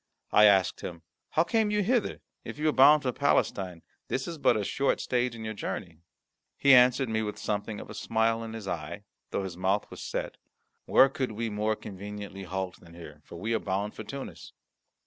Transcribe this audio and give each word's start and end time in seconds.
I 0.31 0.45
asked 0.45 0.81
him, 0.81 1.03
"How 1.29 1.43
came 1.43 1.69
you 1.69 1.83
hither? 1.83 2.21
If 2.43 2.57
you 2.57 2.67
are 2.69 2.73
bound 2.73 3.03
for 3.03 3.11
Palestine, 3.11 3.83
this 4.07 4.27
is 4.27 4.39
but 4.39 4.57
a 4.57 4.63
short 4.63 4.99
stage 4.99 5.35
in 5.35 5.45
your 5.45 5.53
journey." 5.53 5.99
He 6.57 6.73
answered 6.73 7.07
me 7.07 7.21
with 7.21 7.37
something 7.37 7.79
of 7.79 7.87
a 7.87 7.93
smile 7.93 8.43
in 8.43 8.53
his 8.53 8.67
eye, 8.67 9.03
though 9.29 9.43
his 9.43 9.57
mouth 9.57 9.91
was 9.91 10.01
set, 10.01 10.37
"Where 10.85 11.07
could 11.07 11.33
we 11.33 11.51
more 11.51 11.75
conveniently 11.75 12.45
halt 12.45 12.79
than 12.79 12.95
here, 12.95 13.21
for 13.25 13.35
we 13.35 13.53
are 13.53 13.59
bound 13.59 13.93
for 13.93 14.03
Tunis?" 14.03 14.53